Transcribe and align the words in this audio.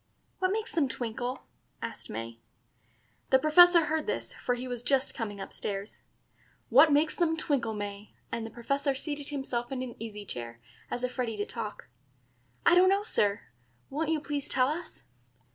"What 0.39 0.51
makes 0.51 0.71
them 0.73 0.87
twinkle?" 0.89 1.43
asked 1.79 2.09
May. 2.09 2.39
The 3.29 3.37
Professor 3.37 3.85
heard 3.85 4.07
this, 4.07 4.33
for 4.33 4.55
he 4.55 4.67
was 4.67 4.81
just 4.81 5.13
coming 5.13 5.39
up 5.39 5.53
stairs. 5.53 6.05
"What 6.69 6.91
makes 6.91 7.15
them 7.15 7.37
twinkle, 7.37 7.75
May?" 7.75 8.13
and 8.31 8.43
the 8.43 8.49
Professor 8.49 8.95
seated 8.95 9.29
himself 9.29 9.71
in 9.71 9.83
an 9.83 9.93
easy 9.99 10.25
chair, 10.25 10.59
as 10.89 11.03
if 11.03 11.19
ready 11.19 11.37
to 11.37 11.45
talk. 11.45 11.87
"I 12.65 12.73
don't 12.73 12.89
know, 12.89 13.03
Sir. 13.03 13.41
Won't 13.91 14.09
you 14.09 14.19
please 14.19 14.49
tell 14.49 14.69
us?" 14.69 15.03